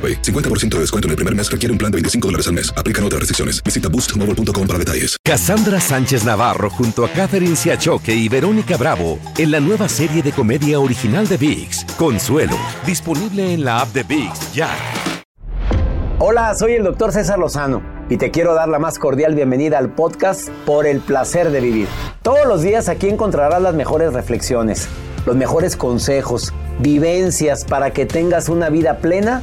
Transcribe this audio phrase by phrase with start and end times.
[0.00, 0.22] AroPay.
[0.22, 2.72] 50% de descuento en el primer mes requiere un plan de 25 dólares al mes.
[2.76, 3.62] Aplican otras restricciones.
[3.62, 5.16] Visita boostmobile.com para detalles.
[5.22, 10.32] Cassandra Sánchez Navarro junto a Catherine Siachoque y Verónica Bravo en la nueva serie de
[10.32, 12.56] comedia original de VIX, Consuelo,
[12.86, 14.70] disponible en la app de VIX ya.
[16.18, 19.94] Hola, soy el doctor César Lozano y te quiero dar la más cordial bienvenida al
[19.94, 21.88] podcast Por el placer de vivir.
[22.22, 24.88] Todos los días aquí encontrarás las mejores reflexiones,
[25.26, 29.42] los mejores consejos, vivencias para que tengas una vida plena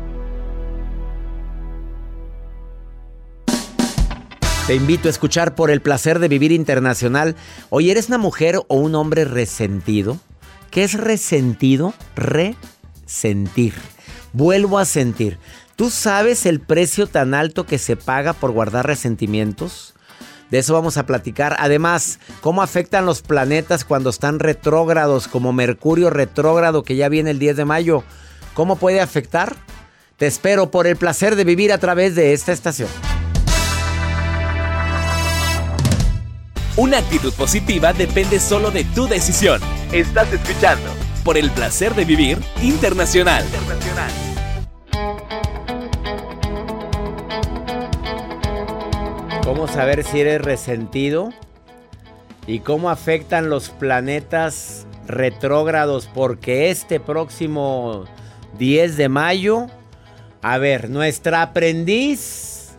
[4.71, 7.35] Te invito a escuchar por el placer de vivir internacional.
[7.71, 10.17] Oye, ¿eres una mujer o un hombre resentido?
[10.69, 11.93] ¿Qué es resentido?
[12.15, 13.73] Resentir.
[14.31, 15.39] Vuelvo a sentir.
[15.75, 19.93] ¿Tú sabes el precio tan alto que se paga por guardar resentimientos?
[20.51, 21.57] De eso vamos a platicar.
[21.59, 27.39] Además, cómo afectan los planetas cuando están retrógrados, como Mercurio retrógrado que ya viene el
[27.39, 28.03] 10 de mayo.
[28.53, 29.53] ¿Cómo puede afectar?
[30.15, 32.87] Te espero por el placer de vivir a través de esta estación.
[36.77, 39.59] Una actitud positiva depende solo de tu decisión.
[39.91, 40.89] Estás escuchando
[41.25, 43.43] por el placer de vivir internacional.
[49.43, 51.31] ¿Cómo saber si eres resentido?
[52.47, 56.09] ¿Y cómo afectan los planetas retrógrados?
[56.13, 58.05] Porque este próximo
[58.57, 59.67] 10 de mayo,
[60.41, 62.69] a ver, nuestra aprendiz,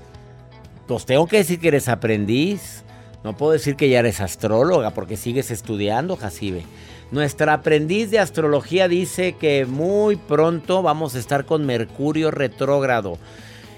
[0.88, 2.81] pues tengo que decir que eres aprendiz.
[3.24, 6.64] No puedo decir que ya eres astróloga porque sigues estudiando, Jacibe.
[7.10, 13.18] Nuestra aprendiz de astrología dice que muy pronto vamos a estar con Mercurio retrógrado.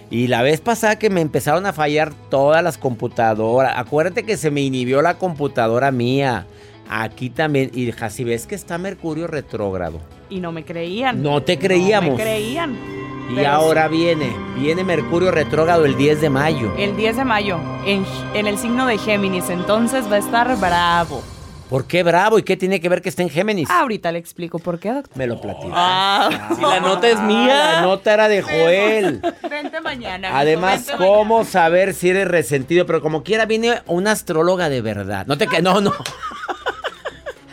[0.08, 4.50] Y la vez pasada que me empezaron a fallar todas las computadoras, acuérdate que se
[4.50, 6.46] me inhibió la computadora mía.
[6.88, 10.00] Aquí también, y Jacibe, es que está Mercurio retrógrado.
[10.30, 11.22] Y no me creían.
[11.22, 12.10] No te creíamos.
[12.10, 13.03] No me creían.
[13.30, 16.72] Y Pero ahora viene, viene Mercurio retrógrado el 10 de mayo.
[16.76, 18.04] El 10 de mayo, en,
[18.34, 21.22] en el signo de Géminis, entonces va a estar bravo.
[21.70, 22.38] ¿Por qué bravo?
[22.38, 23.68] ¿Y qué tiene que ver que esté en Géminis?
[23.70, 25.16] Ahorita le explico por qué, doctor.
[25.16, 25.70] Me lo platicas.
[25.72, 27.72] Ah, Si la nota es mía.
[27.76, 29.22] La nota era de Joel.
[29.50, 30.38] Vente mañana.
[30.38, 31.50] Además, vente ¿cómo mañana.
[31.50, 32.84] saber si eres resentido?
[32.84, 35.26] Pero como quiera, viene una astróloga de verdad.
[35.26, 35.92] No te que no, no.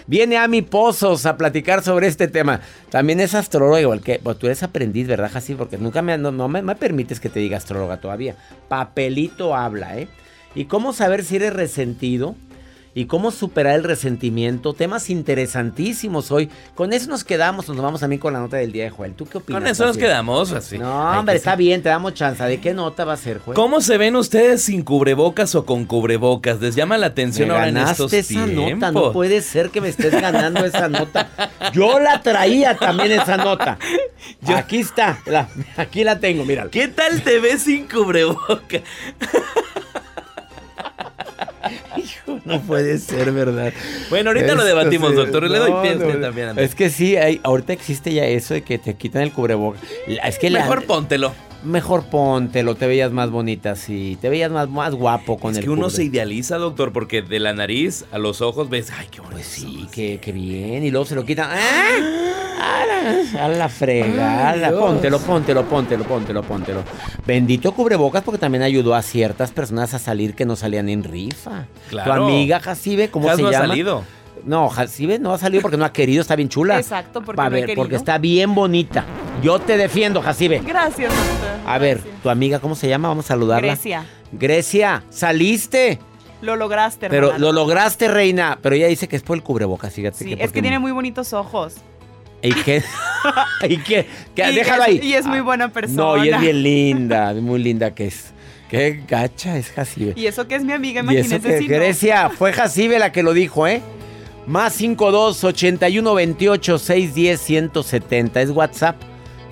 [0.08, 2.62] Viene Ami Pozos a platicar sobre este tema.
[2.90, 4.20] También es astróloga, igual que.
[4.20, 5.56] Pues tú eres aprendiz, ¿verdad, Jassi?
[5.56, 8.36] Porque nunca me, no, no me, me permites que te diga astróloga todavía.
[8.68, 10.08] Papelito habla, ¿eh?
[10.56, 12.36] ¿Y cómo saber si eres resentido?
[12.94, 14.74] ¿Y cómo superar el resentimiento?
[14.74, 16.50] Temas interesantísimos hoy.
[16.76, 19.14] Con eso nos quedamos, nos vamos también con la nota del día de Joel.
[19.14, 19.62] ¿Tú qué opinas?
[19.62, 20.78] Con eso nos quedamos así.
[20.78, 22.44] No, hombre, está bien, te damos chance.
[22.44, 23.56] ¿De qué nota va a ser, Joel?
[23.56, 26.60] ¿Cómo se ven ustedes sin cubrebocas o con cubrebocas?
[26.60, 28.74] ¿Les llama la Me atención ahora en ganaste estos esa tiempos?
[28.74, 31.30] nota, no puede ser que me estés ganando esa nota.
[31.74, 33.78] Yo la traía también esa nota.
[34.56, 36.68] Aquí está, la- aquí la tengo, mira.
[36.70, 38.82] ¿Qué tal te ves sin cubrebocas?
[42.46, 43.72] No puede ser, ¿verdad?
[44.10, 45.50] Bueno, ahorita lo debatimos, sí, doctor.
[45.50, 46.58] Le doy no, pie a usted no, también.
[46.60, 49.82] Es que sí, hay- ahorita existe ya eso de que te quitan el cubrebocas.
[50.24, 51.34] Es que la- Mejor póntelo.
[51.64, 55.64] Mejor póntelo, te veías más bonita así, te veías más, más guapo con es el
[55.66, 59.08] que uno cubre- se idealiza, doctor, porque de la nariz a los ojos ves, ay,
[59.12, 59.36] qué bonito.
[59.38, 60.84] Pues sí, qué, qué bien.
[60.84, 61.50] Y luego se lo quitan.
[61.52, 62.28] ¡Ah!
[62.64, 64.52] A la, a la fregada.
[64.52, 64.74] Ay, Dios.
[64.74, 66.84] póntelo, póntelo, póntelo, póntelo, póntelo.
[67.26, 71.66] Bendito cubrebocas porque también ayudó a ciertas personas a salir que no salían en rifa.
[71.90, 72.14] Claro.
[72.14, 73.68] Tu amiga Jacibe, ¿cómo se no ha llama?
[73.70, 74.04] salido.
[74.46, 76.78] No, Jacibe no ha salido porque no ha querido, está bien chula.
[76.80, 79.06] Exacto, porque A ver, porque está bien bonita.
[79.44, 80.60] Yo te defiendo, Jacibe.
[80.66, 81.50] Gracias, doctor.
[81.66, 82.22] A ver, Gracias.
[82.24, 83.08] tu amiga, ¿cómo se llama?
[83.10, 83.68] Vamos a saludarla.
[83.74, 84.06] Grecia.
[84.32, 86.00] Grecia, saliste.
[86.42, 87.46] Lo lograste, Pero hermana.
[87.46, 88.58] lo lograste, reina.
[88.62, 90.18] Pero ella dice que es por el cubrebocas, fíjate.
[90.18, 91.76] Sí, que es que tiene muy bonitos ojos.
[92.42, 92.82] ¿Y qué?
[93.70, 94.08] ¿Y qué?
[94.34, 94.52] ¿Qué?
[94.52, 95.00] Y Déjalo es- ahí.
[95.04, 96.38] y es muy buena No, y es persona.
[96.40, 98.32] bien linda, muy linda que es.
[98.72, 100.14] Qué gacha es Jacibe.
[100.16, 101.76] Y eso que es mi amiga, Y eso que si no.
[101.76, 103.82] Grecia, fue Jacibe la que lo dijo, ¿eh?
[104.48, 108.96] Más 52 81 28 610 170 es WhatsApp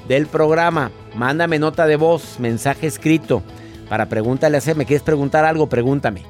[0.08, 0.92] del programa.
[1.16, 3.44] Mándame nota de voz, mensaje escrito
[3.88, 4.76] para pregúntale a.
[4.76, 5.68] ¿Me quieres preguntar algo?
[5.68, 6.24] Pregúntame.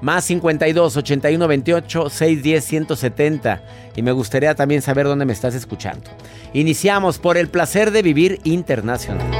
[0.00, 3.62] Más 52 81 28 610 170
[3.94, 6.10] y me gustaría también saber dónde me estás escuchando.
[6.52, 9.39] Iniciamos por el placer de vivir internacional.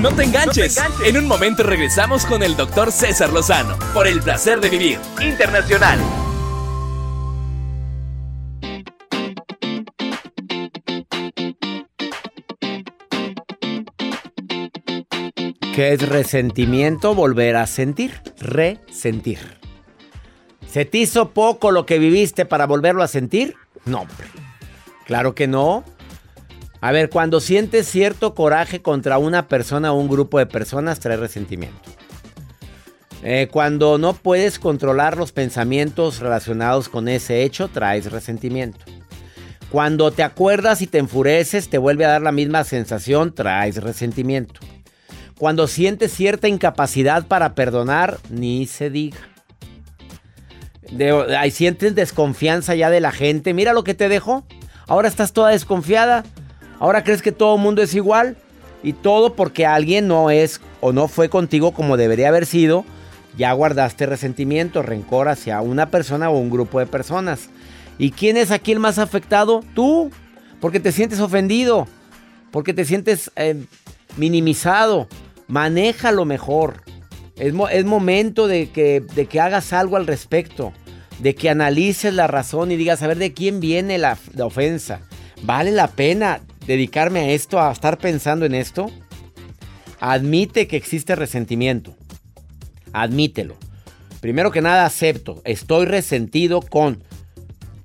[0.00, 0.78] No te enganches.
[1.04, 5.98] En un momento regresamos con el doctor César Lozano por el placer de vivir internacional.
[15.74, 17.14] ¿Qué es resentimiento?
[17.14, 18.20] Volver a sentir.
[18.38, 19.38] Resentir.
[20.68, 23.56] ¿Se te hizo poco lo que viviste para volverlo a sentir?
[23.86, 24.26] No, hombre.
[25.06, 25.84] Claro que no.
[26.82, 31.16] A ver, cuando sientes cierto coraje contra una persona o un grupo de personas, trae
[31.16, 31.78] resentimiento.
[33.22, 38.80] Eh, cuando no puedes controlar los pensamientos relacionados con ese hecho, traes resentimiento.
[39.70, 44.60] Cuando te acuerdas y te enfureces, te vuelve a dar la misma sensación, traes resentimiento.
[45.38, 49.18] Cuando sientes cierta incapacidad para perdonar, ni se diga.
[50.90, 53.54] De, sientes desconfianza ya de la gente.
[53.54, 54.44] Mira lo que te dejó.
[54.88, 56.24] Ahora estás toda desconfiada.
[56.82, 58.36] Ahora crees que todo el mundo es igual.
[58.82, 62.84] Y todo porque alguien no es o no fue contigo como debería haber sido.
[63.38, 67.50] Ya guardaste resentimiento, rencor hacia una persona o un grupo de personas.
[67.98, 69.62] ¿Y quién es aquí el más afectado?
[69.76, 70.10] Tú.
[70.60, 71.86] Porque te sientes ofendido.
[72.50, 73.64] Porque te sientes eh,
[74.16, 75.06] minimizado.
[75.46, 76.82] Manéjalo mejor.
[77.36, 80.72] Es, es momento de que, de que hagas algo al respecto.
[81.20, 85.02] De que analices la razón y digas, a ver, ¿de quién viene la, la ofensa?
[85.44, 88.90] ¿Vale la pena dedicarme a esto, a estar pensando en esto?
[90.00, 91.94] Admite que existe resentimiento.
[92.92, 93.56] Admítelo.
[94.20, 95.40] Primero que nada, acepto.
[95.44, 97.02] Estoy resentido con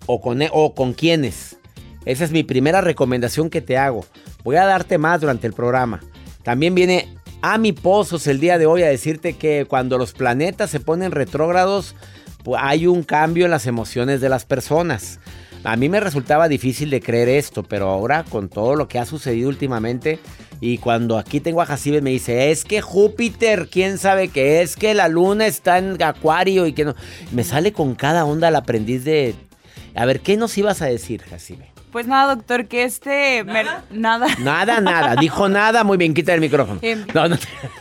[0.05, 1.57] o con, o con quiénes.
[2.05, 4.05] Esa es mi primera recomendación que te hago.
[4.43, 6.01] Voy a darte más durante el programa.
[6.43, 7.09] También viene
[7.41, 11.11] a mi pozos el día de hoy a decirte que cuando los planetas se ponen
[11.11, 11.95] retrógrados,
[12.43, 15.19] pues hay un cambio en las emociones de las personas.
[15.63, 19.05] A mí me resultaba difícil de creer esto, pero ahora con todo lo que ha
[19.05, 20.19] sucedido últimamente
[20.59, 24.75] y cuando aquí tengo a Jacibe me dice, es que Júpiter, quién sabe qué es,
[24.75, 26.95] que la luna está en Acuario y que no.
[27.31, 29.35] Me sale con cada onda el aprendiz de...
[29.93, 31.76] A ver, ¿qué nos ibas a decir, Jacibe?
[31.97, 33.43] Pues nada, doctor, que este...
[33.43, 34.27] mer- Nada.
[34.37, 35.15] Nada, nada.
[35.15, 35.83] Dijo nada.
[35.83, 36.77] Muy bien, quita el micrófono.
[36.83, 37.07] Em.
[37.15, 37.37] No, no.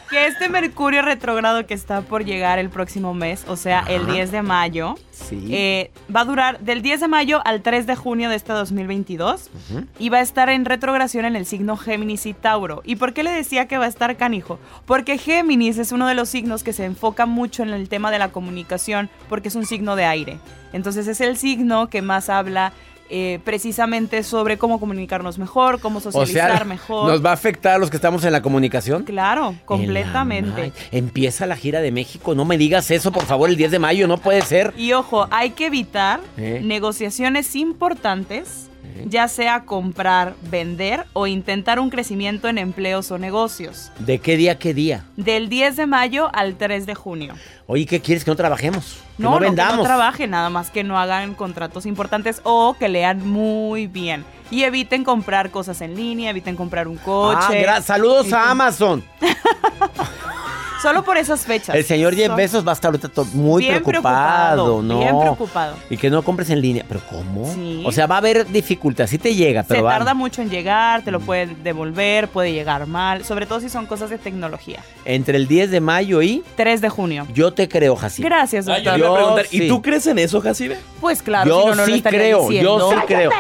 [0.09, 4.31] Que este Mercurio retrógrado que está por llegar el próximo mes, o sea, el 10
[4.33, 5.49] de mayo, Sí.
[5.51, 9.51] eh, va a durar del 10 de mayo al 3 de junio de este 2022
[9.99, 12.81] y va a estar en retrogradación en el signo Géminis y Tauro.
[12.87, 14.59] ¿Y por qué le decía que va a estar canijo?
[14.87, 18.19] Porque Géminis es uno de los signos que se enfoca mucho en el tema de
[18.19, 20.39] la comunicación porque es un signo de aire.
[20.73, 22.73] Entonces es el signo que más habla
[23.09, 27.09] eh, precisamente sobre cómo comunicarnos mejor, cómo O socializar sea, mejor.
[27.09, 29.05] ¿nos va a afectar a los que estamos en la comunicación?
[29.05, 30.73] Claro, En la completamente.
[30.91, 32.35] Empieza la gira de México.
[32.35, 34.09] No me digas eso, por favor, el 10 de mayo.
[34.09, 34.73] No puede ser.
[34.77, 36.61] Y ojo, hay que evitar ¿Eh?
[36.65, 38.69] negociaciones importantes,
[39.05, 43.91] ya sea comprar, vender o intentar un crecimiento en empleos o negocios.
[43.99, 45.05] ¿De qué día, qué día?
[45.17, 47.35] Del 10 de mayo al 3 de junio.
[47.67, 48.25] Oye, ¿qué quieres?
[48.25, 48.99] Que no trabajemos.
[49.17, 49.77] Que No, no, no, que vendamos.
[49.79, 54.25] no trabajen, nada más que no hagan contratos importantes o que lean muy bien.
[54.51, 57.65] Y eviten comprar cosas en línea, eviten comprar un Ah, coche.
[57.67, 59.03] gra- saludos a Amazon.
[60.83, 61.75] Solo por esas fechas.
[61.75, 64.99] El señor Jeff Son- Bezos va a estar ahorita muy Bien preocupado, preocupado, ¿no?
[64.99, 65.75] bien preocupado.
[65.91, 66.85] Y que no compres en línea.
[66.87, 67.53] ¿Pero cómo?
[67.55, 67.83] Sí.
[67.87, 69.07] O sea, va a haber dificultad.
[69.07, 72.53] Sí te llega, pero Se va- tarda mucho en llegar, te lo pueden devolver, puede
[72.53, 74.81] llegar mal, sobre todo si son cosas de tecnología.
[75.05, 77.27] Entre el 10 de mayo y 3 de junio.
[77.33, 78.29] yo te creo, Jacinto.
[78.29, 78.99] Gracias, Ah, yo doctor.
[78.99, 79.69] iba a preguntar, ¿y sí.
[79.69, 80.79] tú crees en eso, Jacibe?
[81.01, 82.79] Pues claro, yo si no, no lo sí estaría creo, diciendo.
[82.79, 83.31] yo sí creo.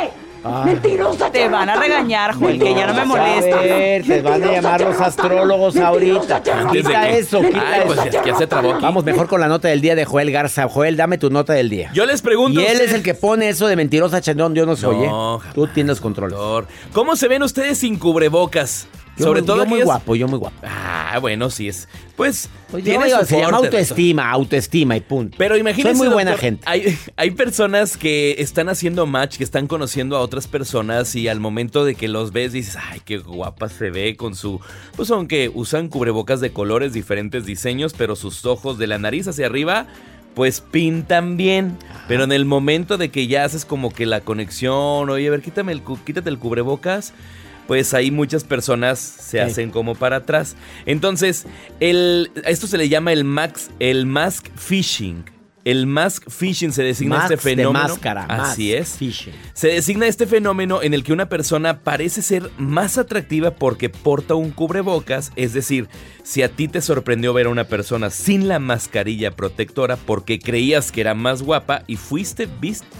[1.33, 3.63] Te van a regañar, Joel, que ya no me A molestes.
[3.63, 6.43] ver, te van a llamar los astrólogos ahorita.
[6.73, 8.11] Quita eso, quita pues eso.
[8.11, 8.83] ya, ya se trabó aquí.
[8.83, 10.69] Vamos mejor con la nota del día de Joel Garza.
[10.69, 11.91] Joel, dame tu nota del día.
[11.93, 12.61] Yo les pregunto.
[12.61, 14.97] y él es el que pone eso de mentirosa chandón, yo no soy.
[14.99, 16.67] No, Tú tienes control.
[16.93, 18.87] ¿Cómo se ven ustedes sin cubrebocas?
[19.17, 20.57] Yo Sobre muy- todo yo muy guapo, yo muy guapo.
[20.63, 21.89] Ah, bueno, sí es.
[22.17, 25.37] Pues, Pues yo, digo, se llama autoestima, autoestima y punto.
[25.39, 25.97] Pero imagínense.
[25.99, 26.63] Soy muy buena doctor, gente.
[26.67, 31.41] Hay, hay personas que están haciendo match, que están conociendo a otras personas y al
[31.41, 34.61] momento de que los ves dices, ay, qué guapa se ve con su.
[34.97, 39.47] Pues aunque usan cubrebocas de colores, diferentes diseños, pero sus ojos de la nariz hacia
[39.47, 39.87] arriba.
[40.35, 45.09] Pues pintan bien, pero en el momento de que ya haces como que la conexión,
[45.09, 47.15] oye, a ver, quítame el, quítate el cubrebocas,
[47.67, 50.57] pues ahí muchas personas se hacen como para atrás.
[50.87, 51.47] Entonces,
[51.81, 55.25] el, a esto se le llama el, max, el mask phishing.
[55.65, 57.89] El mask phishing se designa Masks este de fenómeno.
[57.89, 58.25] máscara.
[58.27, 58.99] Así es.
[58.99, 59.35] phishing.
[59.53, 64.37] Se designa este fenómeno en el que una persona parece ser más atractiva porque porta
[64.37, 65.89] un cubrebocas, es decir,
[66.23, 70.93] si a ti te sorprendió ver a una persona sin la mascarilla protectora porque creías
[70.93, 72.49] que era más guapa y fuiste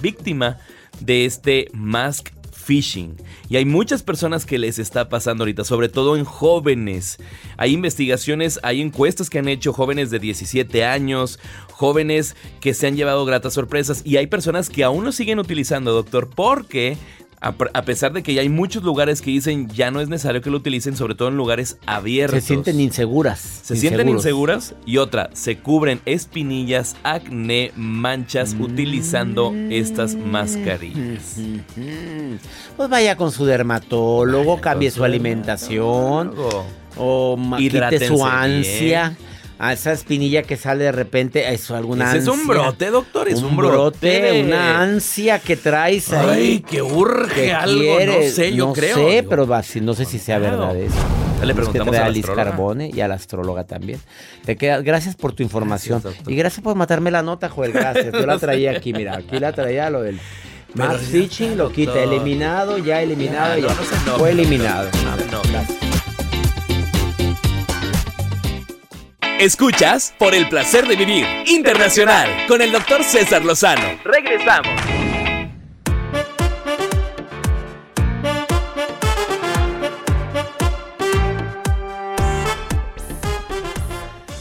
[0.03, 0.59] víctima
[0.99, 2.31] de este mask
[2.67, 3.17] phishing.
[3.49, 7.19] Y hay muchas personas que les está pasando ahorita, sobre todo en jóvenes.
[7.57, 11.39] Hay investigaciones, hay encuestas que han hecho jóvenes de 17 años,
[11.71, 15.93] jóvenes que se han llevado gratas sorpresas y hay personas que aún lo siguen utilizando,
[15.93, 16.97] doctor, porque
[17.41, 20.51] a, pesar de que ya hay muchos lugares que dicen ya no es necesario que
[20.51, 22.41] lo utilicen, sobre todo en lugares abiertos.
[22.41, 23.39] Se sienten inseguras.
[23.41, 31.37] Se sienten inseguras y otra, se cubren espinillas, acné, manchas utilizando estas mascarillas.
[31.37, 32.35] Mm,
[32.77, 36.33] Pues vaya con su dermatólogo, Vaya cambie su su alimentación
[36.97, 39.09] o quite su ansia.
[39.11, 39.36] bien.
[39.59, 42.55] A esa espinilla que sale de repente, eso, alguna Ese es un ansia.
[42.55, 46.29] brote, doctor, es un, brote, de- una ansia que traes ahí.
[46.29, 48.31] Ay, que urge que algo, quieres.
[48.31, 48.97] no sé, yo no creo.
[48.97, 50.59] sé, Digo, pero va, si- no sé si sea Claro.
[50.59, 50.95] verdad eso.
[51.39, 52.27] Ya le que preguntamos trae a a Liz.
[52.27, 53.99] Carbone y a la astróloga también.
[54.45, 56.03] Te queda, gracias por tu información.
[56.03, 57.73] Gracias, y gracias por matarme la nota, Joel.
[57.73, 58.13] Gracias.
[58.13, 59.17] Yo la traía aquí, mira.
[59.17, 60.21] Aquí la traía lo del.
[60.75, 62.03] Max Fitching lo quita.
[62.03, 63.57] Eliminado, ya eliminado.
[63.59, 63.75] Ya, ya.
[63.75, 64.91] no, no Fue eliminado.
[65.31, 65.96] No gracias.
[69.39, 73.83] Escuchas por el placer de vivir internacional con el doctor César Lozano.
[74.03, 74.73] Regresamos.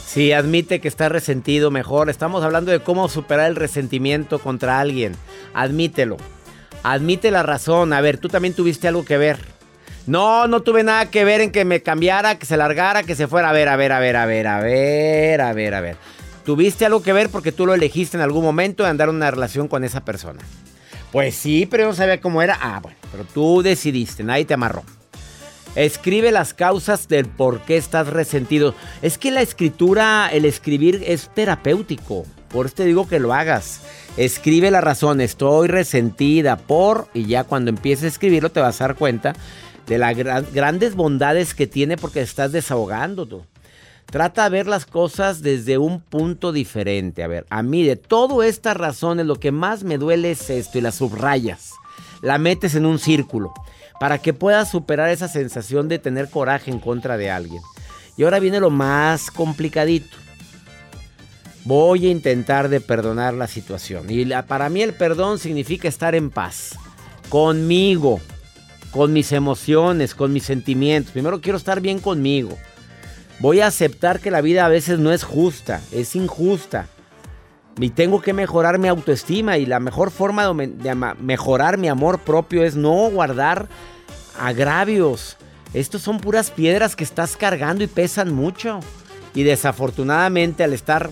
[0.07, 2.09] Si admite que está resentido, mejor.
[2.09, 5.17] Estamos hablando de cómo superar el resentimiento contra alguien.
[5.53, 6.15] Admítelo.
[6.83, 7.91] Admite la razón.
[7.91, 9.54] A ver, tú también tuviste algo que ver.
[10.07, 13.27] No, no tuve nada que ver en que me cambiara, que se largara, que se
[13.27, 13.49] fuera.
[13.49, 15.97] A ver, a ver, a ver, a ver, a ver, a ver, a ver.
[16.45, 19.31] Tuviste algo que ver porque tú lo elegiste en algún momento de andar en una
[19.31, 20.41] relación con esa persona.
[21.11, 22.57] Pues sí, pero yo no sabía cómo era.
[22.61, 24.83] Ah, bueno, pero tú decidiste, nadie te amarró.
[25.75, 28.75] Escribe las causas del por qué estás resentido.
[29.01, 32.25] Es que la escritura, el escribir es terapéutico.
[32.49, 33.81] Por eso te digo que lo hagas.
[34.15, 35.19] Escribe la razón.
[35.19, 37.09] Estoy resentida por...
[37.13, 39.33] Y ya cuando empieces a escribirlo te vas a dar cuenta
[39.87, 43.43] de las gran- grandes bondades que tiene porque estás desahogando tú.
[44.07, 47.23] Trata de ver las cosas desde un punto diferente.
[47.23, 50.77] A ver, a mí de todas estas razones lo que más me duele es esto
[50.77, 51.71] y las subrayas.
[52.21, 53.51] La metes en un círculo
[53.99, 57.61] para que puedas superar esa sensación de tener coraje en contra de alguien.
[58.17, 60.15] Y ahora viene lo más complicadito.
[61.63, 64.09] Voy a intentar de perdonar la situación.
[64.09, 66.77] Y la- para mí el perdón significa estar en paz.
[67.29, 68.19] Conmigo.
[68.95, 71.11] Con mis emociones, con mis sentimientos.
[71.11, 72.57] Primero quiero estar bien conmigo.
[73.39, 76.87] Voy a aceptar que la vida a veces no es justa, es injusta.
[77.77, 82.63] Y tengo que mejorar mi autoestima y la mejor forma de mejorar mi amor propio
[82.63, 83.67] es no guardar
[84.39, 85.35] agravios.
[85.73, 88.79] Estos son puras piedras que estás cargando y pesan mucho.
[89.33, 91.11] Y desafortunadamente al estar,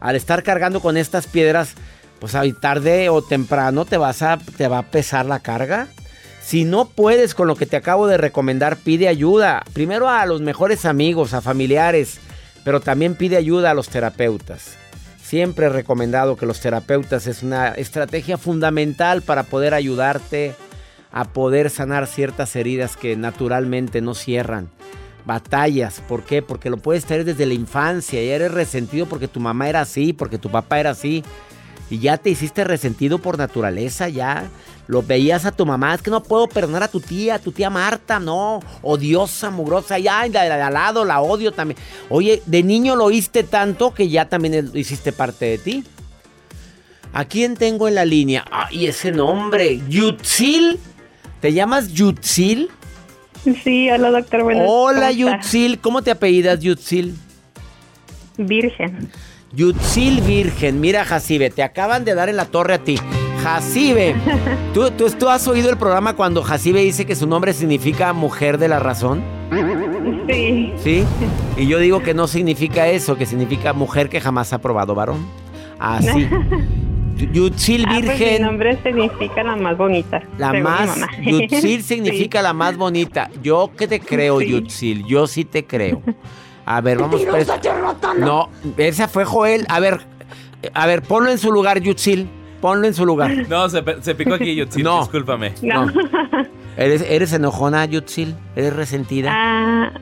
[0.00, 1.72] al estar cargando con estas piedras,
[2.20, 5.88] pues tarde o temprano te, vas a, te va a pesar la carga.
[6.46, 9.64] Si no puedes con lo que te acabo de recomendar, pide ayuda.
[9.72, 12.20] Primero a los mejores amigos, a familiares,
[12.62, 14.76] pero también pide ayuda a los terapeutas.
[15.20, 20.54] Siempre he recomendado que los terapeutas es una estrategia fundamental para poder ayudarte
[21.10, 24.70] a poder sanar ciertas heridas que naturalmente no cierran.
[25.24, 26.42] Batallas, ¿por qué?
[26.42, 30.12] Porque lo puedes tener desde la infancia y eres resentido porque tu mamá era así,
[30.12, 31.24] porque tu papá era así.
[31.90, 34.48] Y ya te hiciste resentido por naturaleza, ya
[34.88, 37.52] lo veías a tu mamá, es que no puedo perdonar a tu tía, a tu
[37.52, 41.78] tía Marta, no, odiosa, mugrosa, ya, la de al lado la odio también.
[42.08, 45.84] Oye, de niño lo oíste tanto que ya también lo hiciste parte de ti.
[47.12, 48.44] ¿A quién tengo en la línea?
[48.50, 50.78] Ah, y ese nombre, Yutzil.
[51.40, 52.70] ¿Te llamas Yutzil?
[53.62, 54.42] Sí, hola doctor.
[54.66, 57.14] hola Yutzil, ¿cómo te apellidas Yutzil?
[58.36, 59.10] Virgen.
[59.52, 62.98] Yutzil Virgen, mira Jacibe, te acaban de dar en la torre a ti.
[63.42, 64.14] Jacibe.
[64.74, 68.68] ¿Tú, tú, has oído el programa cuando Jacibe dice que su nombre significa mujer de
[68.68, 69.22] la razón?
[70.28, 70.72] Sí.
[70.82, 71.04] ¿Sí?
[71.56, 75.26] Y yo digo que no significa eso, que significa mujer que jamás ha probado varón.
[75.78, 76.28] Así.
[77.32, 78.42] Yutzil ah, pues Virgen.
[78.42, 80.22] mi nombre significa la más bonita.
[80.38, 80.98] La más.
[81.22, 83.30] Yutzil significa la más bonita.
[83.42, 85.06] Yo que te creo, Yutzil.
[85.06, 86.02] Yo sí te creo.
[86.66, 89.64] A ver, vamos a No, esa fue Joel.
[89.68, 90.00] A ver,
[90.74, 92.28] a ver, ponlo en su lugar, Yutzil.
[92.66, 93.30] Ponlo en su lugar.
[93.48, 93.80] No, se,
[94.16, 94.82] picó aquí, Yutzil.
[94.82, 95.02] No.
[95.02, 95.52] Discúlpame.
[95.62, 95.86] No.
[96.76, 98.34] ¿Eres, ¿Eres enojona, Yutzil?
[98.56, 99.30] ¿Eres resentida?
[99.32, 99.92] Ah,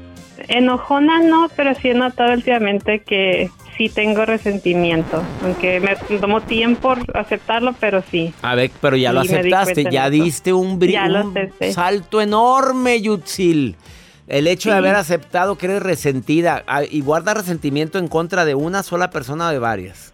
[0.49, 5.23] enojona no, pero sí he notado últimamente que sí tengo resentimiento.
[5.43, 8.33] Aunque me tomó tiempo aceptarlo, pero sí.
[8.41, 9.85] A ver, pero ya lo aceptaste.
[9.91, 13.77] Ya diste un, un salto enorme, Yutzil.
[14.27, 18.55] El hecho de haber aceptado que eres resentida ah, y guarda resentimiento en contra de
[18.55, 20.14] una sola persona o de varias.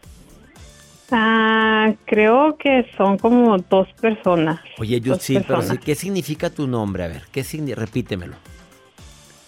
[1.13, 4.61] Ah, creo que son como dos personas.
[4.79, 7.05] Oye, Yutzil, pero ¿qué significa tu nombre?
[7.05, 7.81] A ver, ¿qué significa?
[7.81, 8.37] Repítemelo.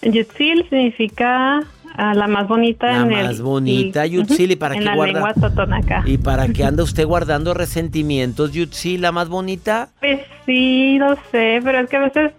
[0.01, 1.61] Yutzil significa
[1.95, 5.33] ah, la más bonita la más bonita, Yutzil, ¿y para qué la guarda?
[5.35, 9.89] Lengua ¿Y para qué anda usted guardando resentimientos, Yutzil, la más bonita?
[9.99, 12.31] Pues sí, no sé, pero es que a veces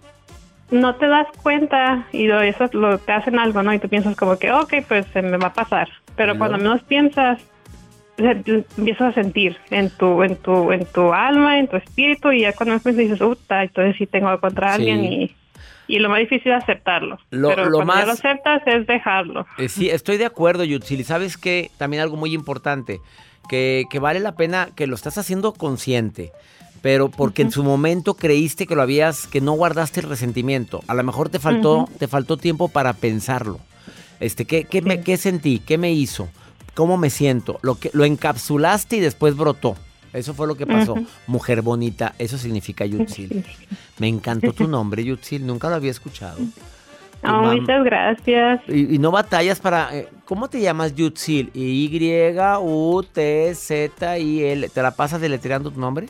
[0.71, 3.73] no te das cuenta y eso lo, te hacen algo, ¿no?
[3.73, 5.89] Y tú piensas como que, ok, pues se me va a pasar.
[6.15, 7.39] Pero cuando menos piensas,
[8.17, 12.53] empiezas a sentir en tu, en tu, en tu alma, en tu espíritu, y ya
[12.53, 15.35] cuando me dices, puta, entonces sí tengo contra alguien y,
[15.87, 17.17] y lo más difícil es aceptarlo.
[17.31, 19.45] Lo, Pero lo más, lo aceptas es dejarlo.
[19.57, 21.03] Eh, sí, estoy de acuerdo, Yutzil.
[21.03, 21.69] ¿Sabes qué?
[21.77, 22.99] También algo muy importante,
[23.49, 26.31] que, que vale la pena que lo estás haciendo consciente
[26.85, 30.83] pero porque en su momento creíste que lo habías, que no guardaste el resentimiento.
[30.85, 33.59] A lo mejor te faltó, te faltó tiempo para pensarlo.
[34.19, 35.57] Este, ¿qué, qué, me, ¿Qué sentí?
[35.57, 36.29] ¿Qué me hizo?
[36.75, 37.57] ¿Cómo me siento?
[37.63, 39.75] Lo, que, lo encapsulaste y después brotó.
[40.13, 40.95] Eso fue lo que pasó.
[41.27, 43.45] Mujer bonita, eso significa Yutzil.
[43.97, 45.45] Me encantó tu nombre, Yutzil.
[45.45, 46.37] Nunca lo había escuchado.
[47.23, 48.61] muchas gracias.
[48.67, 49.97] Y, no batallas para...
[49.97, 51.51] Eh, ¿Cómo te llamas Yutzil?
[51.53, 53.09] Y-U-T-Z-I-L.
[54.69, 56.07] ¿Te la pasas deletreando tu nombre?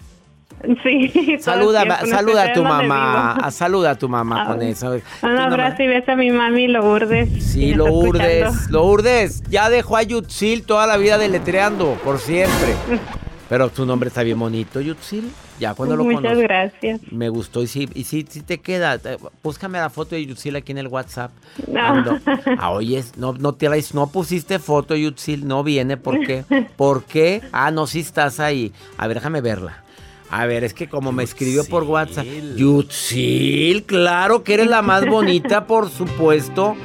[0.83, 1.37] Sí.
[1.39, 4.99] Saluda, saluda a tu mamá, saluda a tu mamá con eso.
[5.21, 7.29] Un abrazo y beso a mi mami Lourdes.
[7.43, 12.73] Sí, Lourdes, Lourdes, ya dejó a Yutzil toda la vida deletreando, por siempre.
[13.49, 15.31] Pero tu nombre está bien bonito, Yutzil.
[15.59, 16.99] Ya cuando lo Muchas gracias.
[17.11, 18.99] Me gustó y sí, y sí, sí te queda.
[19.41, 21.31] Búscame la foto de Yutzil aquí en el WhatsApp.
[21.67, 22.19] No.
[22.57, 25.95] ah, oye, no, no, te, no pusiste foto, Yutzil, no viene.
[25.95, 26.43] ¿Por qué?
[26.75, 27.41] ¿Por qué?
[27.51, 28.73] Ah, no, sí estás ahí.
[28.97, 29.84] A ver, déjame verla.
[30.29, 32.25] A ver, es que como me escribió por WhatsApp.
[32.55, 36.75] Yutzil, claro que eres la más bonita, por supuesto.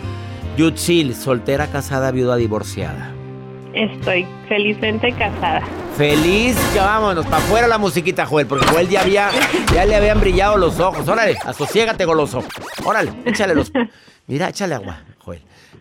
[0.56, 3.12] Yutzil, soltera, casada, viuda, divorciada.
[3.72, 5.62] Estoy felizmente casada.
[5.96, 9.30] Feliz, ya vámonos, para afuera la musiquita, Joel, porque Joel ya había,
[9.72, 11.06] ya le habían brillado los ojos.
[11.08, 12.42] Órale, asociégate goloso.
[12.84, 13.70] Órale, échale los.
[14.26, 14.98] Mira, échale agua.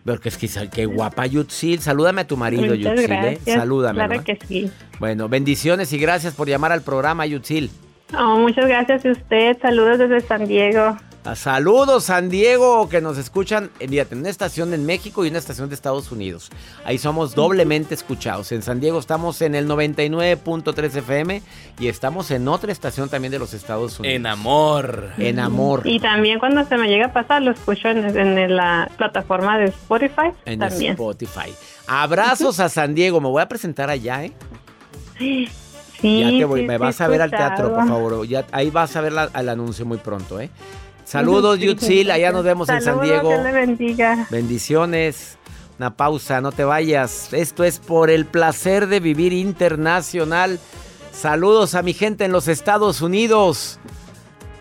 [0.04, 1.80] Porque es que qué guapa Yutzil.
[1.80, 3.12] Salúdame a tu marido, Muchas Yutzil.
[3.12, 3.38] ¿eh?
[3.44, 4.06] Salúdame.
[4.06, 4.70] Claro que sí.
[4.98, 7.70] Bueno, bendiciones y gracias por llamar al programa, Yutzil.
[8.18, 9.56] Oh, muchas gracias a usted.
[9.60, 10.96] Saludos desde San Diego.
[11.34, 15.74] Saludos San Diego, que nos escuchan en una estación en México y una estación de
[15.74, 16.50] Estados Unidos.
[16.84, 18.50] Ahí somos doblemente escuchados.
[18.52, 21.42] En San Diego estamos en el 99.3 FM
[21.78, 24.16] y estamos en otra estación también de los Estados Unidos.
[24.16, 25.10] En amor.
[25.18, 25.82] En amor.
[25.84, 30.32] Y también cuando se me llega a pasar lo escucho en, la plataforma de Spotify.
[30.46, 30.92] En también.
[30.92, 31.52] Spotify.
[31.86, 33.20] Abrazos a San Diego.
[33.20, 34.32] Me voy a presentar allá, ¿eh?
[35.18, 35.46] Sí,
[36.02, 38.26] Ya te voy, sí, me sí, vas a ver al teatro, por favor.
[38.26, 40.48] Ya, ahí vas a ver la- al anuncio muy pronto, ¿eh?
[41.10, 43.30] Saludos, Yutzil, allá nos vemos en San Diego.
[43.30, 44.28] Dios le bendiga.
[44.30, 45.38] Bendiciones.
[45.76, 47.32] Una pausa, no te vayas.
[47.32, 50.60] Esto es por el placer de vivir internacional.
[51.10, 53.80] Saludos a mi gente en los Estados Unidos.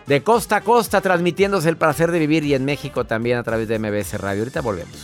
[0.08, 3.68] De costa a costa, transmitiéndose el placer de vivir y en México también a través
[3.68, 4.42] de MBS Radio.
[4.42, 4.96] Ahorita volvemos.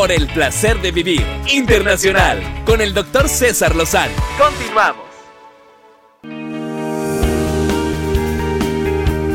[0.00, 4.14] Por el placer de vivir internacional con el doctor César Lozano.
[4.38, 5.04] Continuamos.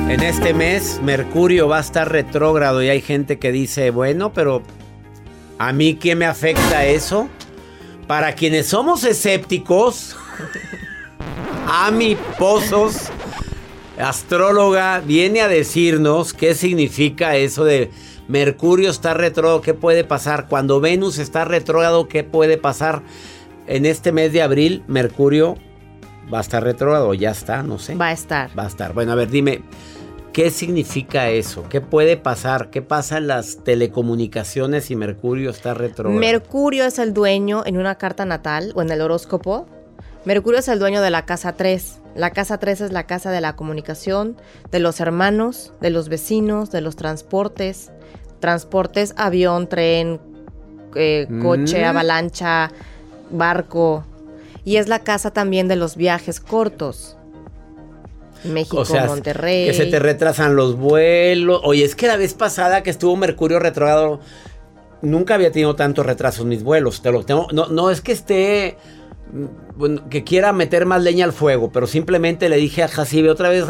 [0.10, 4.64] En este mes, Mercurio va a estar retrógrado y hay gente que dice, bueno, pero
[5.60, 7.30] ¿a mí qué me afecta eso?
[8.08, 10.18] Para quienes somos escépticos,
[11.68, 13.12] Ami Pozos,
[14.00, 17.92] astróloga, viene a decirnos qué significa eso de
[18.28, 20.48] Mercurio está retrógrado, qué puede pasar.
[20.48, 23.04] Cuando Venus está retrógrado, qué puede pasar.
[23.68, 25.56] En este mes de abril, Mercurio
[26.34, 27.96] va a estar retrógrado, ya está, no sé.
[27.96, 28.58] Va a estar.
[28.58, 28.94] Va a estar.
[28.94, 29.62] Bueno, a ver, dime,
[30.34, 31.68] ¿qué significa eso?
[31.70, 32.70] ¿Qué puede pasar?
[32.70, 36.20] ¿Qué pasa en las telecomunicaciones si Mercurio está retrógrado?
[36.20, 39.68] Mercurio es el dueño en una carta natal o en el horóscopo.
[40.26, 42.00] Mercurio es el dueño de la casa 3.
[42.16, 44.38] La casa 3 es la casa de la comunicación,
[44.72, 47.92] de los hermanos, de los vecinos, de los transportes.
[48.40, 50.20] Transportes, avión, tren,
[50.96, 51.88] eh, coche, Mm.
[51.88, 52.72] avalancha,
[53.32, 54.04] barco.
[54.64, 57.18] Y es la casa también de los viajes cortos.
[58.44, 59.66] México, o sea, Monterrey.
[59.68, 61.62] que se te retrasan los vuelos.
[61.64, 64.20] Oye, es que la vez pasada que estuvo Mercurio retrógrado,
[65.02, 67.02] nunca había tenido tantos retrasos mis vuelos.
[67.02, 67.48] Te lo tengo.
[67.54, 68.78] No, no es que esté.
[69.32, 73.30] Mm, bueno, que quiera meter más leña al fuego, pero simplemente le dije a Jacibe
[73.30, 73.66] otra vez,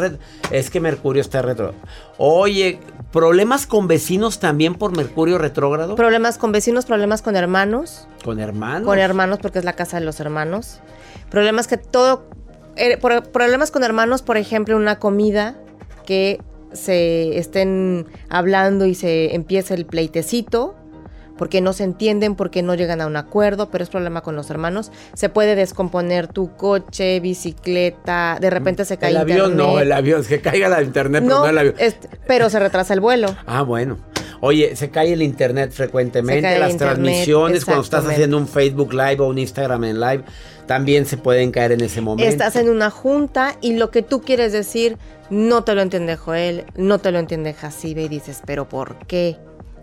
[0.50, 1.78] es que Mercurio está retrógrado.
[2.18, 2.78] Oye,
[3.12, 5.96] ¿problemas con vecinos también por Mercurio retrógrado?
[5.96, 8.06] Problemas con vecinos, problemas con hermanos.
[8.24, 8.86] con hermanos.
[8.86, 10.80] Con hermanos, porque es la casa de los hermanos.
[11.30, 12.28] Problemas que todo.
[12.76, 15.56] eh, por- problemas con hermanos, por ejemplo, una comida
[16.04, 16.40] que
[16.72, 20.74] se estén hablando y se empieza el pleitecito.
[21.38, 24.50] Porque no se entienden, porque no llegan a un acuerdo, pero es problema con los
[24.50, 24.90] hermanos.
[25.14, 29.82] Se puede descomponer tu coche, bicicleta, de repente se cae El avión no, internet.
[29.82, 31.74] el avión, que caiga la internet, pero No, no el avión.
[32.26, 33.34] pero se retrasa el vuelo.
[33.46, 33.98] Ah, bueno.
[34.40, 39.16] Oye, se cae el internet frecuentemente, las internet, transmisiones cuando estás haciendo un Facebook Live
[39.20, 40.24] o un Instagram en Live,
[40.66, 42.28] también se pueden caer en ese momento.
[42.28, 44.98] Estás en una junta y lo que tú quieres decir
[45.30, 49.36] no te lo entiende Joel, no te lo entiende Jacibe y dices, pero ¿por qué?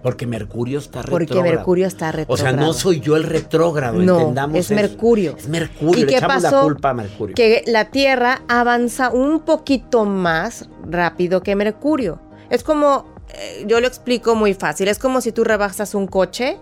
[0.03, 1.55] Porque Mercurio está Porque retrógrado.
[1.55, 2.57] Mercurio está O retrógrado.
[2.57, 4.75] sea, no soy yo el retrógrado, No, entendamos es eso.
[4.75, 5.35] Mercurio.
[5.37, 6.61] Es Mercurio, ¿Y le la pasó?
[6.63, 7.35] culpa a Mercurio.
[7.35, 12.19] Que la Tierra avanza un poquito más rápido que Mercurio.
[12.49, 16.57] Es como, eh, yo lo explico muy fácil, es como si tú rebasas un coche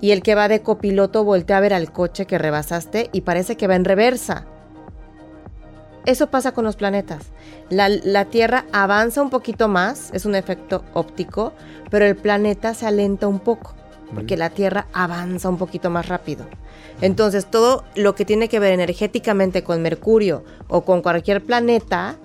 [0.00, 3.56] y el que va de copiloto voltea a ver al coche que rebasaste y parece
[3.56, 4.46] que va en reversa.
[6.04, 7.26] Eso pasa con los planetas.
[7.70, 11.52] La, la Tierra avanza un poquito más, es un efecto óptico,
[11.90, 13.74] pero el planeta se alenta un poco,
[14.14, 16.46] porque la Tierra avanza un poquito más rápido.
[17.00, 22.16] Entonces, todo lo que tiene que ver energéticamente con Mercurio o con cualquier planeta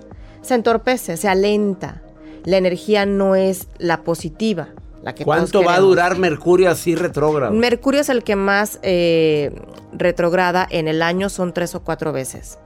[0.42, 2.02] se entorpece, se alenta.
[2.44, 4.68] La energía no es la positiva,
[5.02, 7.52] la que ¿Cuánto va a durar Mercurio así retrógrado?
[7.52, 9.52] Mercurio es el que más eh,
[9.92, 12.58] retrograda en el año, son tres o cuatro veces.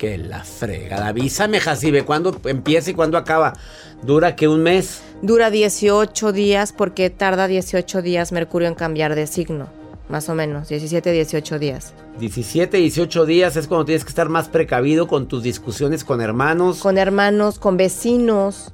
[0.00, 1.06] Que la frega.
[1.06, 3.52] Avísame, Jacibe, ¿cuándo empieza y cuándo acaba?
[4.02, 5.02] ¿Dura que un mes?
[5.20, 9.68] Dura 18 días porque tarda 18 días Mercurio en cambiar de signo,
[10.08, 11.92] más o menos, 17, 18 días.
[12.18, 16.78] 17, 18 días es cuando tienes que estar más precavido con tus discusiones con hermanos.
[16.78, 18.72] Con hermanos, con vecinos,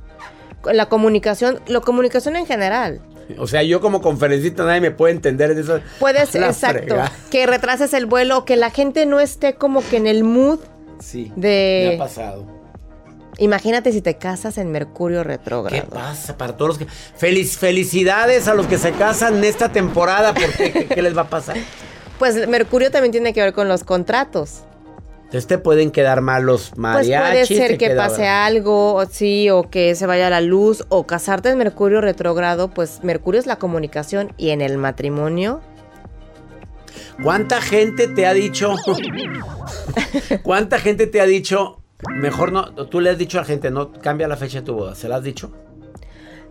[0.60, 3.00] con la comunicación, la comunicación en general.
[3.36, 5.80] O sea, yo como conferencista nadie me puede entender de eso.
[5.98, 7.10] Puedes, exacto, frega.
[7.32, 10.60] que retrases el vuelo, que la gente no esté como que en el mood
[11.00, 11.32] Sí.
[11.36, 11.86] de...
[11.90, 12.46] Me ha pasado.
[13.38, 15.90] Imagínate si te casas en Mercurio ¿Qué retrógrado.
[15.90, 16.86] pasa para todos los que...
[16.86, 21.22] Feliz, felicidades a los que se casan en esta temporada, porque ¿qué, qué les va
[21.22, 21.56] a pasar?
[22.18, 24.62] Pues Mercurio también tiene que ver con los contratos.
[25.26, 29.68] Entonces te pueden quedar mal los Pues puede ser que pase algo, o sí, o
[29.68, 34.32] que se vaya la luz, o casarte en Mercurio retrógrado, pues Mercurio es la comunicación
[34.36, 35.60] y en el matrimonio.
[37.22, 38.74] ¿Cuánta gente te ha dicho?
[40.42, 41.80] ¿Cuánta gente te ha dicho?
[42.08, 44.94] Mejor no, tú le has dicho a gente, no cambia la fecha de tu boda,
[44.94, 45.52] ¿se la has dicho?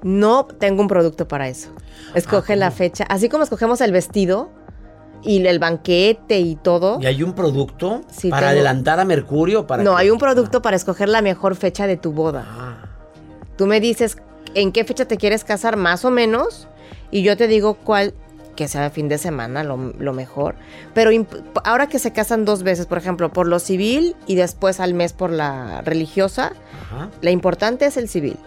[0.01, 1.69] No tengo un producto para eso.
[2.15, 4.49] Escoge Ah, la fecha, así como escogemos el vestido
[5.23, 6.99] y el banquete y todo.
[7.01, 9.65] ¿Y hay un producto Sí, para tengo- adelantar a Mercurio?
[9.67, 12.43] Para No, que- hay un producto para escoger la mejor fecha de tu boda.
[12.47, 12.89] Ah,
[13.57, 14.17] Tú me dices
[14.53, 16.67] en qué fecha te quieres casar, más o menos,
[17.11, 18.13] Y yo te digo cuál,
[18.55, 20.55] que sea el fin de semana, lo, lo mejor.
[20.93, 21.11] Pero
[21.63, 25.13] ahora que se casan dos veces, por ejemplo, por lo civil y después al mes
[25.13, 27.09] por la religiosa, Ajá.
[27.21, 28.37] la importante es el civil.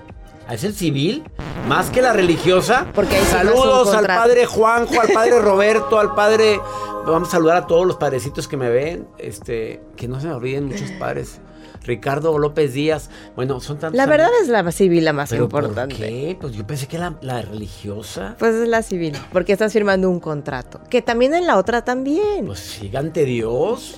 [0.50, 1.24] ¿Es el civil?
[1.68, 2.86] ¿Más que la religiosa?
[2.94, 6.60] Porque Saludos al padre Juanjo, al padre Roberto, al padre...
[7.06, 9.06] Vamos a saludar a todos los padrecitos que me ven.
[9.18, 11.40] Este, que no se me olviden muchos padres.
[11.82, 13.10] Ricardo López Díaz.
[13.36, 13.96] Bueno, son tantos...
[13.96, 14.42] La verdad amigos.
[14.44, 15.94] es la civil la más ¿Pero importante.
[15.94, 16.36] ¿Por qué?
[16.40, 18.36] Pues yo pensé que la, la religiosa.
[18.38, 20.80] Pues es la civil, porque estás firmando un contrato.
[20.90, 22.46] Que también en la otra también.
[22.46, 23.94] Pues sí, ante Dios.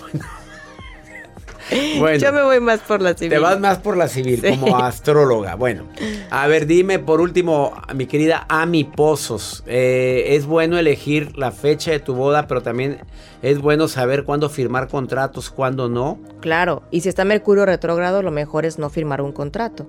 [0.00, 0.24] bueno.
[2.20, 3.30] Yo me voy más por la civil.
[3.30, 4.56] Te vas más por la civil, Sí.
[4.58, 5.54] como astróloga.
[5.54, 5.84] Bueno,
[6.30, 9.62] a ver, dime por último, mi querida Ami Pozos.
[9.66, 12.98] eh, es bueno elegir la fecha de tu boda, pero también
[13.42, 16.18] es bueno saber cuándo firmar contratos, cuándo no.
[16.40, 19.86] Claro, y si está Mercurio retrógrado, lo mejor es no firmar un contrato.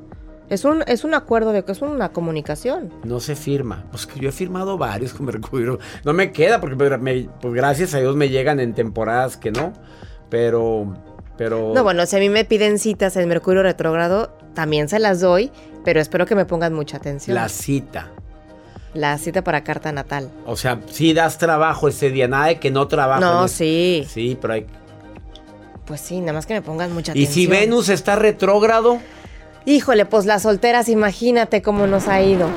[0.47, 2.93] Es un, es un acuerdo de que es una comunicación.
[3.03, 3.85] No se firma.
[3.89, 5.79] Pues que yo he firmado varios con Mercurio.
[6.03, 9.73] No me queda porque me- pues, gracias a Dios me llegan en temporadas que no.
[10.29, 10.93] Pero,
[11.37, 11.71] pero.
[11.73, 15.51] No, bueno, si a mí me piden citas en Mercurio retrógrado, también se las doy,
[15.83, 17.35] pero espero que me pongan mucha atención.
[17.35, 18.11] La cita.
[18.93, 20.31] La cita para carta natal.
[20.45, 23.21] O sea, sí das trabajo ese día, nada de que no trabajo.
[23.21, 24.07] No, sí.
[24.09, 24.65] Sí, pero hay.
[25.85, 27.33] Pues sí, nada más que me pongan mucha ¿Y atención.
[27.33, 28.99] si Venus está retrógrado?
[29.65, 32.49] Híjole, pues las solteras, imagínate cómo nos ha ido.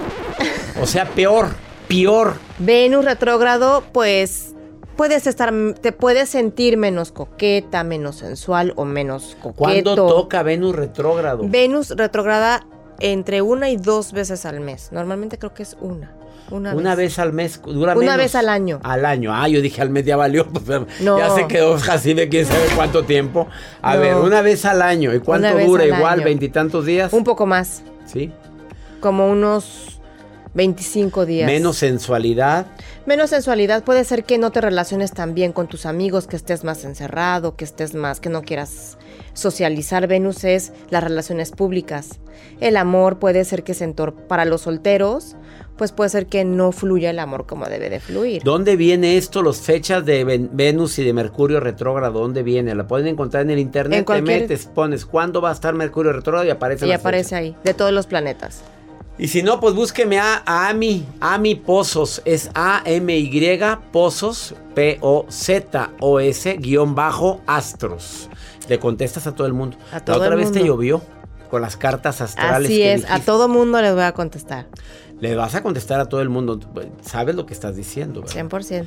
[0.80, 1.48] O sea, peor,
[1.88, 2.34] peor.
[2.58, 4.54] Venus retrógrado, pues
[4.98, 9.56] puedes estar, te puedes sentir menos coqueta, menos sensual o menos coqueto.
[9.56, 11.44] ¿Cuándo toca Venus retrógrado?
[11.48, 12.66] Venus retrograda
[12.98, 14.88] entre una y dos veces al mes.
[14.90, 16.12] Normalmente creo que es una.
[16.50, 17.10] Una, Una vez.
[17.10, 18.16] vez al mes, dura Una menos.
[18.16, 18.80] vez al año.
[18.82, 19.32] Al año.
[19.34, 20.48] Ah, yo dije al mes ya valió.
[20.52, 21.16] pues, No.
[21.18, 23.46] Ya se quedó así de quién sabe cuánto tiempo.
[23.82, 24.00] A No.
[24.00, 25.14] ver, una vez al año.
[25.14, 25.84] ¿Y cuánto dura?
[25.84, 27.12] al Igual, veintitantos días.
[27.12, 28.32] Un poco más, Sí.
[29.00, 29.97] como unos
[30.58, 31.46] 25 días.
[31.46, 32.66] Menos sensualidad.
[33.06, 33.84] Menos sensualidad.
[33.84, 37.54] Puede ser que no te relaciones tan bien con tus amigos, que estés más encerrado,
[37.56, 38.98] que estés más, que no quieras
[39.34, 40.08] socializar.
[40.08, 42.18] Venus es las relaciones públicas.
[42.60, 45.36] El amor puede ser que se entor para los solteros,
[45.76, 48.42] pues puede ser que no fluya el amor como debe de fluir.
[48.42, 49.44] ¿Dónde viene esto?
[49.44, 52.18] Las fechas de Ven- Venus y de Mercurio retrógrado.
[52.18, 52.74] ¿Dónde viene?
[52.74, 54.00] La pueden encontrar en el internet.
[54.00, 57.24] En cualquier- Te metes, pones cuándo va a estar Mercurio retrógrado y aparece Y aparece
[57.28, 57.36] fecha.
[57.36, 58.62] ahí, de todos los planetas.
[59.18, 63.58] Y si no, pues búsqueme a, a Ami, Ami Pozos, es A-M-Y
[63.90, 68.30] Pozos, P-O-Z-O-S, guion bajo, Astros.
[68.68, 69.76] Le contestas a todo el mundo.
[69.92, 71.02] A todo la otra el vez te llovió
[71.50, 72.68] con las cartas astrales.
[72.68, 74.66] Así que es, a todo mundo les voy a contestar.
[75.20, 76.60] Le vas a contestar a todo el mundo.
[77.02, 78.48] Sabes lo que estás diciendo, ¿verdad?
[78.48, 78.86] 100%.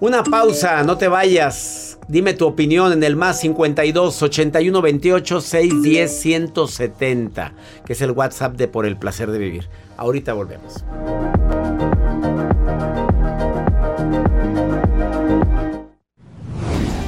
[0.00, 1.98] Una pausa, no te vayas.
[2.06, 7.52] Dime tu opinión en el más 52 81 28 610 170,
[7.84, 9.68] que es el WhatsApp de Por el placer de vivir.
[9.96, 10.84] Ahorita volvemos.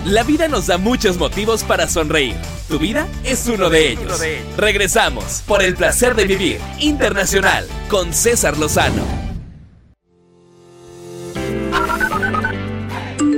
[0.05, 2.35] La vida nos da muchos motivos para sonreír.
[2.69, 4.21] Tu vida es uno de ellos.
[4.57, 9.30] Regresamos por el placer de vivir internacional con César Lozano.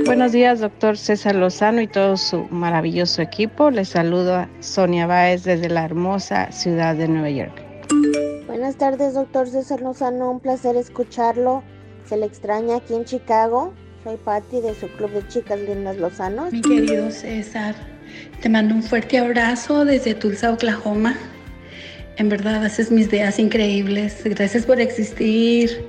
[0.05, 3.71] Buenos días, doctor César Lozano y todo su maravilloso equipo.
[3.71, 7.53] Les saludo a Sonia Báez desde la hermosa ciudad de Nueva York.
[8.45, 10.31] Buenas tardes, doctor César Lozano.
[10.31, 11.63] Un placer escucharlo.
[12.05, 13.73] Se le extraña aquí en Chicago.
[14.03, 16.51] Soy Patti de su club de chicas lindas Lozanos.
[16.51, 17.73] Mi querido César,
[18.41, 21.15] te mando un fuerte abrazo desde Tulsa, Oklahoma.
[22.17, 24.21] En verdad, haces mis días increíbles.
[24.25, 25.87] Gracias por existir.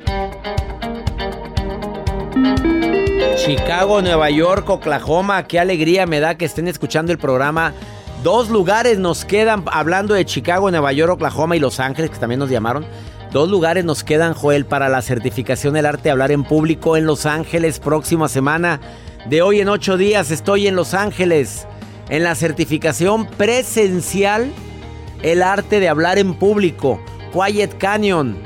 [3.37, 7.75] Chicago, Nueva York, Oklahoma, qué alegría me da que estén escuchando el programa.
[8.23, 12.39] Dos lugares nos quedan hablando de Chicago, Nueva York, Oklahoma y Los Ángeles, que también
[12.39, 12.87] nos llamaron.
[13.33, 17.07] Dos lugares nos quedan, Joel, para la certificación del arte de hablar en público en
[17.07, 18.81] Los Ángeles próxima semana.
[19.27, 21.67] De hoy en ocho días estoy en Los Ángeles
[22.09, 24.51] en la certificación presencial
[25.23, 27.01] el arte de hablar en público.
[27.33, 28.37] Quiet Canyon.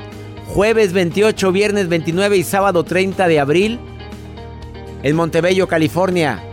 [0.47, 3.79] Jueves 28, viernes 29 y sábado 30 de abril
[5.03, 6.43] en Montebello, California,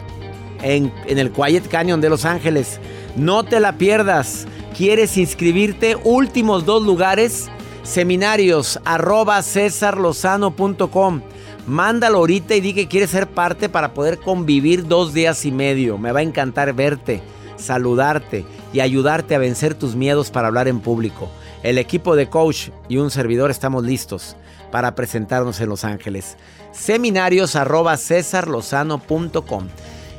[0.63, 2.81] en, el Quiet Canyon de Los Ángeles.
[3.17, 4.47] No te la pierdas.
[4.77, 5.97] ¿Quieres inscribirte?
[6.05, 7.49] Últimos dos lugares,
[7.83, 11.23] seminarios arroba cesarlozano.com.
[11.67, 15.99] Mándalo ahorita y di que quieres ser parte para poder convivir dos días y medio.
[15.99, 17.23] Me va a encantar verte,
[17.57, 21.29] saludarte y ayudarte a vencer tus miedos para hablar en público.
[21.63, 24.37] El equipo de coach y un servidor estamos listos
[24.71, 26.37] para presentarnos en Los Ángeles.
[26.73, 29.69] Seminarios arroba cesarlozano.com.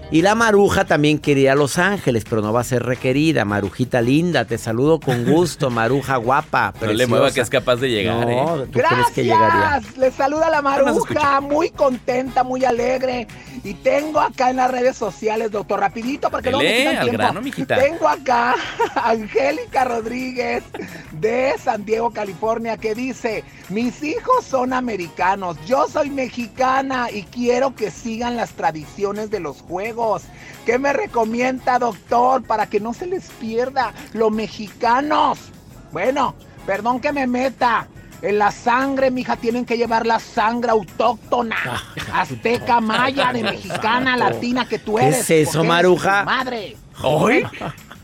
[0.10, 3.44] Y la maruja también quería Los Ángeles, pero no va a ser requerida.
[3.44, 6.74] Marujita linda, te saludo con gusto, maruja guapa.
[6.80, 8.68] No le mueva que es capaz de llegar, No, ¿eh?
[8.72, 9.48] ¿tú crees que llegaría?
[9.50, 9.98] Gracias.
[9.98, 13.28] Les saluda la maruja, muy contenta, muy alegre.
[13.64, 17.18] Y tengo acá en las redes sociales, doctor, rapidito, porque luego me al tiempo.
[17.18, 17.42] grano.
[17.68, 18.56] Tengo acá
[18.96, 20.64] a Angélica Rodríguez
[21.12, 27.76] de San Diego, California, que dice, mis hijos son americanos, yo soy mexicana y quiero
[27.76, 30.24] que sigan las tradiciones de los juegos.
[30.66, 35.40] ¿Qué me recomienda, doctor, para que no se les pierda los mexicanos?
[35.92, 37.88] Bueno, perdón que me meta.
[38.22, 41.56] En la sangre, mija, tienen que llevar la sangre autóctona,
[42.14, 45.30] azteca, maya, de mexicana, latina que tú ¿Qué eres.
[45.30, 46.24] es eso, Maruja?
[46.24, 46.76] Madre.
[47.04, 47.44] ¿Hoy?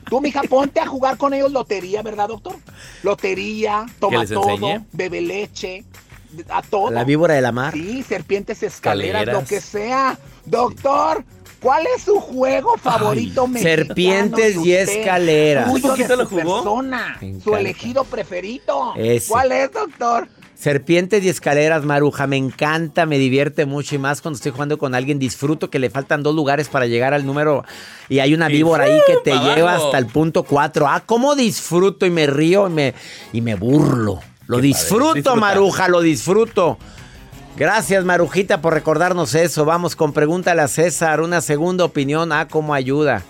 [0.07, 2.55] Tú, mija, ponte a jugar con ellos lotería, ¿verdad, doctor?
[3.01, 5.83] Lotería, toma todo, bebe leche,
[6.49, 6.91] a todo.
[6.91, 7.73] La víbora de la mar.
[7.73, 9.41] Sí, serpientes, escaleras, Escaleras.
[9.43, 10.19] lo que sea.
[10.45, 11.23] Doctor,
[11.63, 13.85] ¿cuál es su juego favorito mexicano?
[13.85, 15.71] serpientes y escaleras.
[15.71, 16.55] Tuyo ¿Poquito lo jugó?
[16.63, 18.93] persona, su elegido preferido.
[18.95, 19.29] Ese.
[19.29, 20.27] ¿Cuál es, doctor?
[20.55, 24.95] Serpientes y escaleras, Maruja, me encanta, me divierte mucho y más cuando estoy jugando con
[24.95, 25.19] alguien.
[25.19, 27.65] Disfruto que le faltan dos lugares para llegar al número
[28.07, 30.87] y hay una víbora ahí que te lleva hasta el punto 4.
[30.87, 32.93] Ah, cómo disfruto y me río y me,
[33.33, 34.21] y me burlo.
[34.47, 35.35] Lo Qué disfruto.
[35.35, 36.77] Maruja, lo disfruto.
[37.57, 39.63] Gracias, Marujita, por recordarnos eso.
[39.65, 42.31] Vamos con Pregúntale a César, una segunda opinión.
[42.31, 43.21] Ah, cómo ayuda.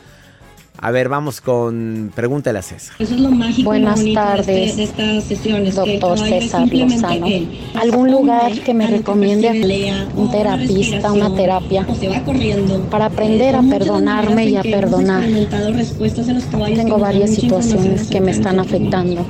[0.79, 2.95] A ver, vamos con Pregúntale a César.
[2.99, 5.75] Eso es lo mágico Buenas lo de tardes, este- de estas sesiones.
[5.75, 7.27] doctor César Lozano.
[7.75, 12.19] ¿Algún lugar que me a recomiende percibe, lea, o un terapista, una terapia, se va
[12.23, 12.79] corriendo.
[12.89, 15.19] para aprender Eh, a perdonarme y a perdonar?
[15.23, 19.25] experimentado respuestas en los caballos Tengo varias situaciones que me están nuestro afectando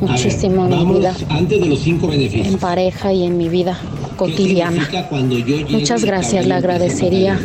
[0.00, 2.46] muchísimo en mi vida, Antes de los cinco beneficios.
[2.54, 4.86] en pareja y en mi vida ¿Qué cotidiana.
[5.70, 7.40] Muchas gracias, le agradecería?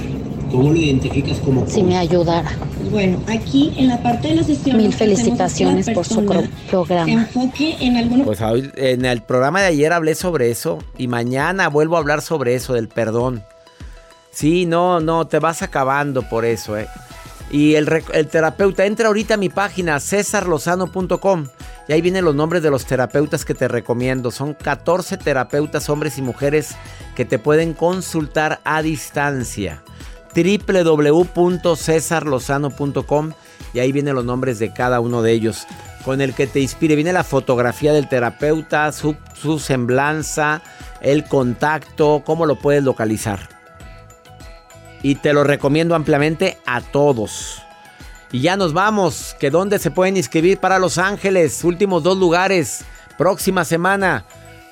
[0.51, 2.51] ¿Cómo lo identificas como si me ayudara.
[2.91, 4.77] Bueno, aquí en la parte de la sesión.
[4.77, 6.25] Mil felicitaciones por su
[6.69, 7.11] programa.
[7.11, 11.95] Enfoque en Pues hoy, en el programa de ayer hablé sobre eso y mañana vuelvo
[11.95, 13.43] a hablar sobre eso, del perdón.
[14.31, 16.87] Sí, no, no, te vas acabando por eso, ¿eh?
[17.51, 21.47] Y el, el terapeuta, entra ahorita a mi página, cesarlozano.com,
[21.87, 24.31] y ahí vienen los nombres de los terapeutas que te recomiendo.
[24.31, 26.75] Son 14 terapeutas, hombres y mujeres,
[27.15, 29.83] que te pueden consultar a distancia.
[30.35, 33.33] www.cesarlozano.com
[33.73, 35.67] y ahí vienen los nombres de cada uno de ellos.
[36.03, 36.95] Con el que te inspire.
[36.95, 40.61] Viene la fotografía del terapeuta, su, su semblanza,
[41.01, 43.49] el contacto, cómo lo puedes localizar.
[45.01, 47.64] Y te lo recomiendo ampliamente a todos.
[48.35, 49.33] Y ya nos vamos.
[49.39, 51.63] Que dónde se pueden inscribir para Los Ángeles.
[51.63, 52.83] Últimos dos lugares.
[53.17, 54.25] Próxima semana.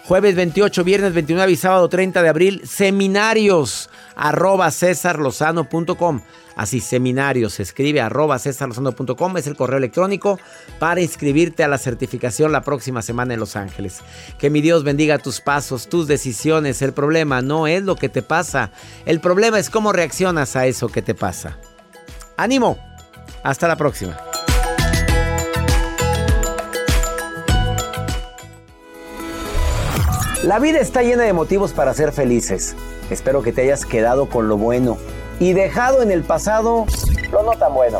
[0.04, 2.62] Jueves 28, viernes 29 y sábado 30 de abril.
[2.68, 3.90] Seminarios.
[4.18, 6.22] Arroba cesarlozano.com.
[6.58, 7.54] Así, seminarios.
[7.54, 9.38] Se escribe arroba cesarlozano.com.
[9.38, 10.38] Es el correo electrónico
[10.78, 14.02] para inscribirte a la certificación la próxima semana en Los Ángeles.
[14.40, 16.82] Que mi Dios bendiga tus pasos, tus decisiones.
[16.82, 18.74] El problema no es lo que te pasa.
[19.06, 21.58] El problema es cómo reaccionas a eso que te pasa.
[22.36, 22.93] ¡Ánimo!
[23.44, 24.18] Hasta la próxima.
[30.44, 32.76] La vida está llena de motivos para ser felices.
[33.10, 34.98] Espero que te hayas quedado con lo bueno
[35.40, 36.86] y dejado en el pasado
[37.32, 38.00] lo no tan bueno.